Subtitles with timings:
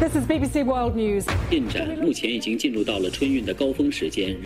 [0.00, 1.26] This is BBC World News.
[1.50, 4.36] 进展目前已经进入到了春运的高峰时间。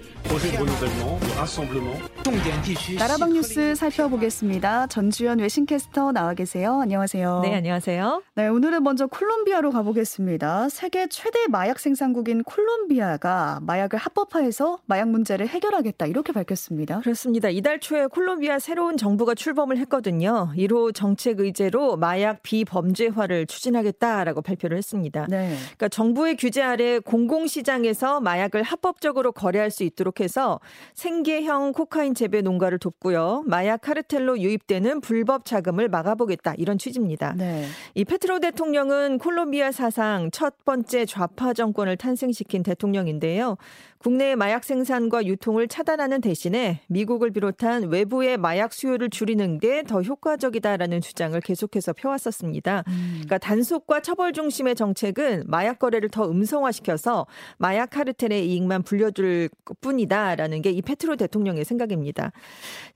[2.99, 4.87] 나라방 뉴스 살펴보겠습니다.
[4.87, 6.81] 전주현 외신캐스터 나와 계세요.
[6.81, 7.41] 안녕하세요.
[7.45, 8.23] 네, 안녕하세요.
[8.35, 10.71] 네, 오늘은 먼저 콜롬비아로 가보겠습니다.
[10.71, 17.01] 세계 최대 마약 생산국인 콜롬비아가 마약을 합법화해서 마약 문제를 해결하겠다 이렇게 밝혔습니다.
[17.01, 17.51] 그렇습니다.
[17.51, 20.51] 이달 초에 콜롬비아 새로운 정부가 출범을 했거든요.
[20.57, 25.27] 이로 정책 의제로 마약 비범죄화를 추진하겠다라고 발표를 했습니다.
[25.29, 25.38] 네.
[25.48, 30.60] 그러니까 정부의 규제 아래 공공시장에서 마약을 합법적으로 거래할 수 있도록 해서
[30.94, 33.44] 생계형 코카인 재배 농가를 돕고요.
[33.48, 37.34] 마약 카르텔로 유입되는 불법 자금을 막아보겠다 이런 취지입니다.
[37.38, 37.66] 네.
[37.96, 43.58] 이 페트로 대통령은 콜롬비아 사상 첫 번째 좌파 정권을 탄생시킨 대통령인데요.
[43.98, 51.02] 국내 마약 생산과 유통을 차단하는 대신에 미국을 비롯한 외부의 마약 수요를 줄이는 게 더 효과적이다라는
[51.02, 52.84] 주장을 계속해서 펴왔었습니다.
[52.86, 59.50] 그러니까 단속과 처벌 중심의 정책은 마약 거래를 더 음성화시켜서 마약 카르텔의 이익만 불려줄
[59.82, 62.32] 뿐이다라는 게 이 페트로 대통령의 생각입니다.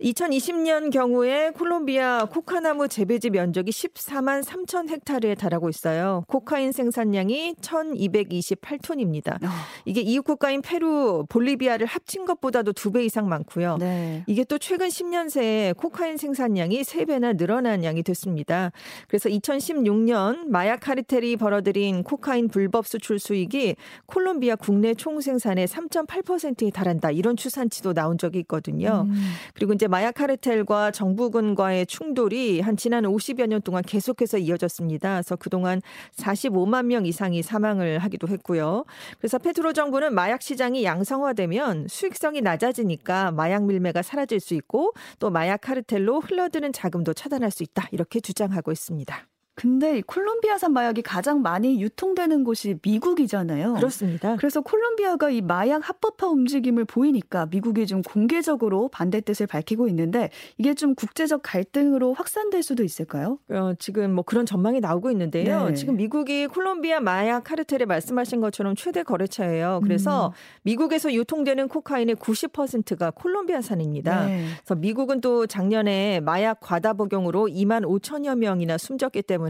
[0.02, 6.24] 2020년 경우에 콜롬비아 코카나무 재배지 면적이 14만 3천 헥타르에 달하고 있어요.
[6.28, 9.40] 코카인 생산량이 1,228톤입니다.
[9.86, 13.78] 이게 이웃 국가인 페루, 볼리비아를 합친 것보다도 두 배 이상 많고요.
[13.80, 14.24] 네.
[14.28, 18.72] 이게 또 최근 10년 새에 코카인 생산량이 3배나 늘어난 양이 됐습니다.
[19.08, 27.12] 그래서 2016년 마약 카르텔이 벌어들인 코카인 불법 수출 수익이 콜롬비아 국내 총 생산의 3.8%에 달한다.
[27.12, 29.06] 이런 추산치도 나온 적이 있거든요.
[29.08, 29.14] 음.
[29.54, 35.16] 그리고 이제 마약 카르텔과 정부군과의 충돌이 한 지난 50여 년 동안 계속해서 이어졌습니다.
[35.16, 35.82] 그래서 그동안
[36.16, 38.86] 45만 명 이상이 사망을 하기도 했고요.
[39.20, 45.62] 그래서 페트로 정부는 마약 시장이 양성화되면 수익성이 낮아지니까 마약 밀매가 사라질 수 있고 또 마약
[45.62, 47.88] 카르텔로 흘러드는 자금도 차단할 수 있다.
[47.92, 49.28] 이렇게 주장하고 있습니다.
[49.56, 53.76] 근데 이 콜롬비아산 마약이 가장 많이 유통되는 곳이 미국이잖아요.
[53.76, 54.36] 그렇습니다.
[54.38, 60.74] 그래서 콜롬비아가 이 마약 합법화 움직임을 보이니까 미국이 좀 공개적으로 반대 뜻을 밝히고 있는데 이게
[60.74, 63.38] 좀 국제적 갈등으로 확산될 수도 있을까요?
[63.50, 65.68] 어, 지금 뭐 그런 전망이 나오고 있는데요.
[65.68, 65.74] 네.
[65.76, 69.82] 지금 미국이 콜롬비아 마약 카르텔에 말씀하신 것처럼 최대 거래처예요.
[69.84, 70.32] 그래서 음.
[70.64, 74.26] 미국에서 유통되는 코카인의 90%가 콜롬비아산입니다.
[74.26, 74.46] 네.
[74.58, 79.43] 그래서 미국은 또 작년에 마약 과다 복용으로 2만 5천여 명이나 숨졌기 때문에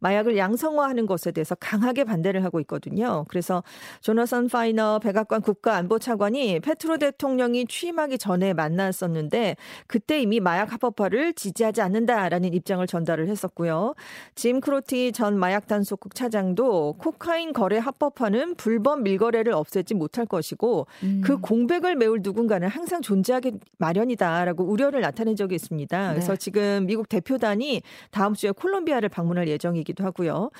[0.00, 3.24] 마약을 양성화하는 것에 대해서 강하게 반대를 하고 있거든요.
[3.28, 3.62] 그래서
[4.00, 9.56] 조너선 파이너 백악관 국가안보차관이 페트로 대통령이 취임하기 전에 만났었는데
[9.86, 13.94] 그때 이미 마약 합법화를 지지하지 않는다라는 입장을 전달을 했었고요.
[14.34, 21.20] 짐 크로티 전 마약 단속국 차장도 코카인 거래 합법화는 불법 밀거래를 없애지 못할 것이고 음.
[21.24, 26.10] 그 공백을 메울 누군가는 항상 존재하기 마련이다라고 우려를 나타낸 적이 있습니다.
[26.10, 26.38] 그래서 네.
[26.38, 30.50] 지금 미국 대표단이 다음 주에 콜롬비아를 방문할 예정이기도 하고요.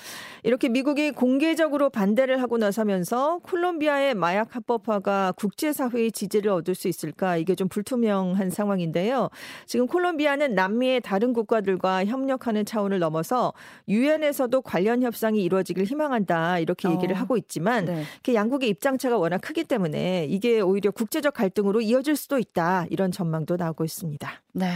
[0.43, 7.55] 이렇게 미국이 공개적으로 반대를 하고 나서면서 콜롬비아의 마약 합법화가 국제사회의 지지를 얻을 수 있을까 이게
[7.55, 9.29] 좀 불투명한 상황인데요.
[9.65, 13.53] 지금 콜롬비아는 남미의 다른 국가들과 협력하는 차원을 넘어서
[13.87, 17.19] 유엔에서도 관련 협상이 이루어지길 희망한다 이렇게 얘기를 어.
[17.19, 18.03] 하고 있지만 네.
[18.23, 23.55] 그 양국의 입장차가 워낙 크기 때문에 이게 오히려 국제적 갈등으로 이어질 수도 있다 이런 전망도
[23.55, 24.29] 나오고 있습니다.
[24.53, 24.67] 네.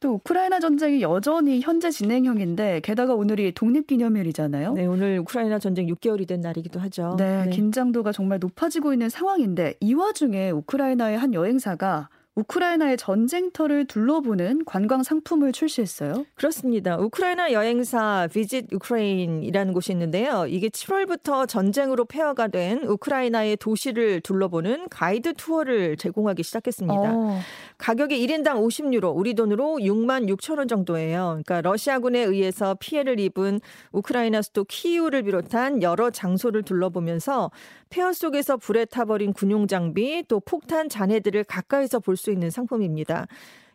[0.00, 4.74] 또 우크라이나 전쟁이 여전히 현재 진행형인데 게다가 오늘이 독립기념일이잖아요.
[4.74, 7.16] 네, 오늘 우크라이나 전쟁 6개월이 된 날이기도 하죠.
[7.18, 12.08] 네, 긴장도가 정말 높아지고 있는 상황인데 이 와중에 우크라이나의 한 여행사가
[12.38, 16.24] 우크라이나의 전쟁터를 둘러보는 관광 상품을 출시했어요.
[16.36, 16.96] 그렇습니다.
[16.96, 20.46] 우크라이나 여행사 비짓 우크레인이라는 곳이 있는데요.
[20.46, 26.94] 이게 7월부터 전쟁으로 폐허가 된 우크라이나의 도시를 둘러보는 가이드 투어를 제공하기 시작했습니다.
[26.94, 27.40] 어,
[27.78, 31.40] 가격이 1인당 50유로, 우리 돈으로 6만 6천 원 정도예요.
[31.42, 33.60] 그러니까 러시아군에 의해서 피해를 입은
[33.90, 37.50] 우크라이나 수도 키이우를 비롯한 여러 장소를 둘러보면서
[37.90, 43.26] 폐허 속에서 불에 타버린 군용 장비 또 폭탄 잔해들을 가까이서 볼수 있는 상품입니다.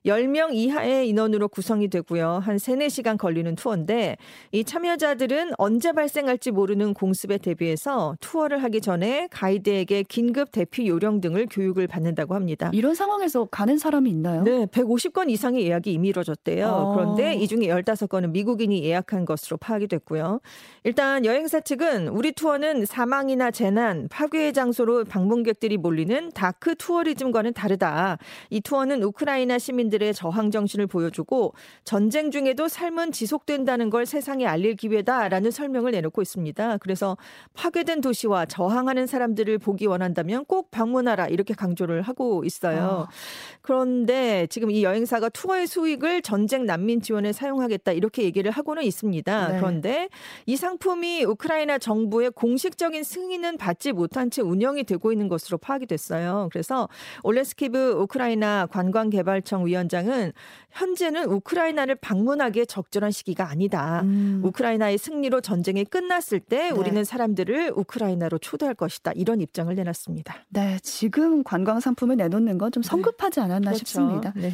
[0.06, 2.42] 10명 이하의 인원으로 구성이 되고요.
[2.44, 4.18] 한 3, 4시간 걸리는 투어인데
[4.52, 11.48] 이 참여자들은 언제 발생할지 모르는 공습에 대비해서 투어를 하기 전에 가이드에게 긴급 대피 요령 등을
[11.50, 12.70] 교육을 받는다고 합니다.
[12.74, 14.44] 이런 상황에서 가는 사람이 있나요?
[14.44, 16.68] 네, 150건 이상의 예약이 이미 이루어졌대요.
[16.68, 16.96] 어.
[16.96, 20.42] 그런데 이 중에 15건은 미국인이 예약한 것으로 파악이 됐고요.
[20.84, 28.18] 일단 여행사 측은 우리 투어는 사망이나 재난, 파괴의 장소로 방문객들이 몰리는 dark tourism과는 다르다.
[28.50, 31.54] 이 투어는 우크라이나 시민들 자신들의 저항 정신을 보여주고
[31.84, 36.78] 전쟁 중에도 삶은 지속된다는 걸 세상에 알릴 기회다라는 설명을 내놓고 있습니다.
[36.78, 37.18] 그래서
[37.54, 43.08] 파괴된 도시와 저항하는 사람들을 보기 원한다면 꼭 방문하라 이렇게 강조를 하고 있어요.
[43.08, 43.14] 아.
[43.62, 49.48] 그런데 지금 이 여행사가 투어의 수익을 전쟁 난민 지원에 사용하겠다 이렇게 얘기를 하고는 있습니다.
[49.48, 49.58] 네.
[49.58, 50.10] 그런데
[50.46, 56.50] 이 상품이 우크라이나 정부의 공식적인 승인은 받지 못한 채 운영이 되고 있는 것으로 파악이 됐어요.
[56.52, 56.90] 그래서
[57.24, 60.32] 올레스키브 우크라이나 관광개발청 위원 장은
[60.72, 64.02] 현재는 우크라이나를 방문하기에 적절한 시기가 아니다.
[64.02, 64.42] 음.
[64.44, 66.70] 우크라이나의 승리로 전쟁이 끝났을 때 네.
[66.72, 69.12] 우리는 사람들을 우크라이나로 초대할 것이다.
[69.16, 70.36] 이런 입장을 내놨습니다.
[70.50, 72.90] 네, 지금 관광 상품을 내놓는 건좀 네.
[72.90, 73.78] 성급하지 않았나 네.
[73.78, 74.34] 싶습니다.
[74.36, 74.52] 네.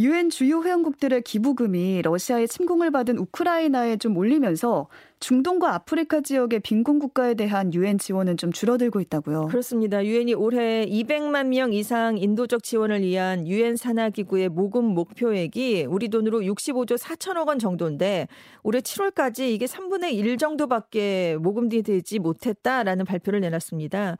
[0.00, 4.86] 유엔 주요 회원국들의 기부금이 러시아의 침공을 받은 우크라이나에 좀 올리면서
[5.20, 9.46] 중동과 아프리카 지역의 빈곤 국가에 대한 유엔 지원은 좀 줄어들고 있다고요.
[9.46, 10.04] 그렇습니다.
[10.04, 16.40] 유엔이 올해 200만 명 이상 인도적 지원을 위한 유엔 산하 기구의 모금 목표액이 우리 돈으로
[16.40, 18.28] 65조 4천억 원 정도인데
[18.62, 24.18] 올해 7월까지 이게 3분의 1 정도밖에 모금이 되지 못했다라는 발표를 내놨습니다.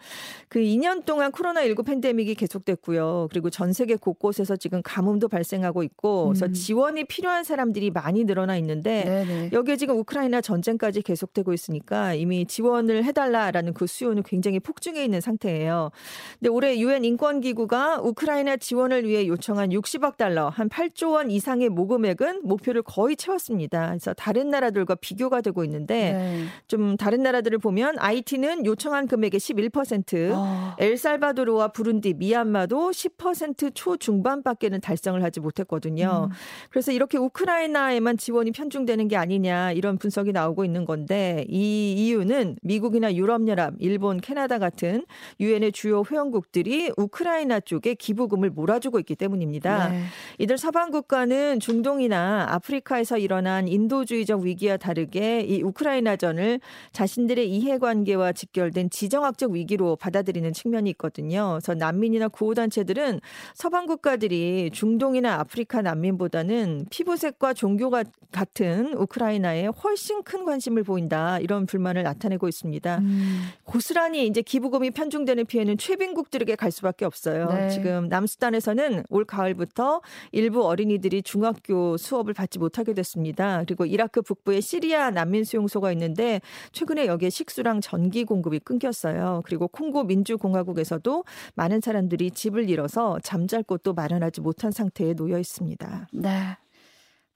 [0.48, 3.28] 그 2년 동안 코로나19 팬데믹이 계속됐고요.
[3.30, 6.52] 그리고 전 세계 곳곳에서 지금 가뭄도 발생하고 있고 그래서 음.
[6.52, 9.50] 지원이 필요한 사람들이 많이 늘어나 있는데 네네.
[9.52, 15.20] 여기에 지금 우크라이나 전쟁까지 지금까지 계속되고 있으니까 이미 지원을 해달라라는 그 수요는 굉장히 폭증해 있는
[15.20, 15.90] 상태예요.
[16.38, 22.43] 근데 올해 유엔 인권기구가 우크라이나 지원을 위해 요청한 60억 달러, 한 8조 원 이상의 모금액은
[22.44, 23.88] 목표를 거의 채웠습니다.
[23.88, 26.44] 그래서 다른 나라들과 비교가 되고 있는데 네.
[26.67, 30.75] 좀 다른 나라들을 보면 IT는 요청한 금액의 11%, 어.
[30.79, 36.29] 엘살바도르와 부룬디, 미얀마도 10% 초중반밖에는 달성을 하지 못했거든요.
[36.31, 36.35] 음.
[36.70, 42.56] 그래서 이렇게 우크라이나에만 지원이 편중되는 게 아니냐 이런 분석이 나오고 있는 있는 건데 이 이유는
[42.62, 45.04] 미국이나 유럽연합, 일본, 캐나다 같은
[45.40, 49.88] 유엔의 주요 회원국들이 우크라이나 쪽에 기부금을 몰아주고 있기 때문입니다.
[49.88, 50.02] 네.
[50.38, 56.60] 이들 서방 국가는 중동이나 아프리카에서 일어난 인도주의적 위기와 다르게 이 우크라이나전을
[56.92, 61.58] 자신들의 이해관계와 직결된 지정학적 위기로 받아들이는 측면이 있거든요.
[61.60, 63.20] 그래서 난민이나 구호단체들은
[63.54, 71.66] 서방 국가들이 중동이나 아프리카 난민보다는 피부색과 종교가 같은 우크라이나에 훨씬 큰 관심 관심을 보인다 이런
[71.66, 72.98] 불만을 나타내고 있습니다.
[72.98, 73.48] 음.
[73.64, 77.48] 고스란히 이제 기부금이 편중되는 피해는 최빈국들에게 갈 수밖에 없어요.
[77.48, 77.70] 네.
[77.70, 80.00] 지금 남수단에서는 올 가을부터
[80.32, 83.64] 일부 어린이들이 중학교 수업을 받지 못하게 됐습니다.
[83.66, 86.40] 그리고 이라크 북부에 시리아 난민 수용소가 있는데
[86.72, 89.42] 최근에 여기에 식수랑 전기 공급이 끊겼어요.
[89.44, 91.24] 그리고 콩고 민주공화국에서도
[91.54, 96.08] 많은 사람들이 집을 잃어서 잠잘 곳도 마련하지 못한 상태에 놓여 있습니다.
[96.12, 96.56] 네.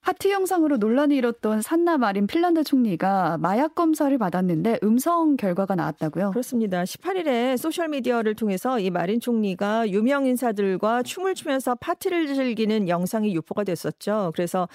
[0.03, 6.31] 파티 영상으로 논란이 일었던 산나 마린 핀란드 총리가 마약 검사를 받았는데 음성 결과가 나왔다고요?
[6.31, 6.83] 그렇습니다.
[6.83, 13.63] 18일에 소셜 미디어를 통해서 이 마린 총리가 유명 인사들과 춤을 추면서 파티를 즐기는 영상이 유포가
[13.63, 14.33] 됐었죠.
[14.35, 14.67] 그래서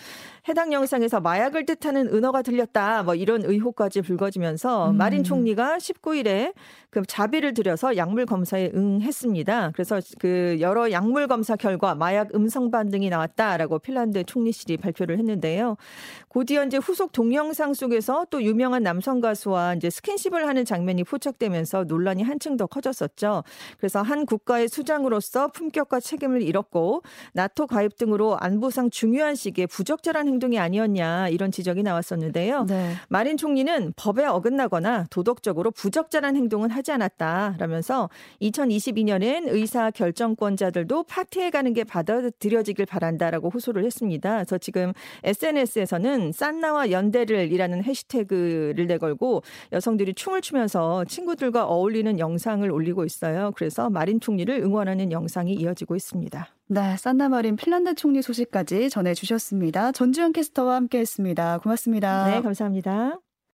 [0.48, 3.02] 해당 영상에서 마약을 뜻하는 은어가 들렸다.
[3.02, 4.96] 뭐 이런 의혹까지 불거지면서 음.
[4.96, 6.54] 마린 총리가 19일에
[6.88, 9.72] 그 자비를 들여서 약물 검사에 응했습니다.
[9.74, 15.76] 그래서 그 여러 약물 검사 결과 마약 음성 반등이 나왔다라고 핀란드 총리실이 발표를 했는데요.
[16.28, 22.22] 곧이어 이제 후속 동영상 속에서 또 유명한 남성 가수와 이제 스킨십을 하는 장면이 포착되면서 논란이
[22.22, 23.44] 한층 더 커졌었죠.
[23.78, 30.58] 그래서 한 국가의 수장으로서 품격과 책임을 잃었고 나토 가입 등으로 안보상 중요한 시기에 부적절한 행동이
[30.58, 32.64] 아니었냐 이런 지적이 나왔었는데요.
[32.64, 32.94] 네.
[33.08, 38.10] 마린 총리는 법에 어긋나거나 도덕적으로 부적절한 행동은 하지 않았다라면서
[38.42, 44.34] 2022년엔 의사 결정권자들도 파티에 가는 게 받아들여지길 바란다라고 호소를 했습니다.
[44.34, 44.92] 그래서 지금
[45.24, 53.52] SNS에서는 싼나와 연대를이라는 해시태그를 내걸고 여성들이 춤을 추면서 친구들과 어울리는 영상을 올리고 있어요.
[53.56, 56.48] 그래서 마린 총리를 응원하는 영상이 이어지고 있습니다.
[56.70, 59.92] 네, 산나 마린 핀란드 총리 소식까지 전해주셨습니다.
[59.92, 61.58] 전주현 캐스터와 함께했습니다.
[61.58, 62.30] 고맙습니다.
[62.30, 63.18] 네, 감사합니다.